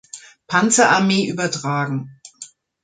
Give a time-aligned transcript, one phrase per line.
[0.47, 2.09] Panzerarmee übertragen.